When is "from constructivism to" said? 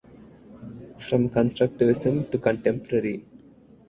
0.97-2.39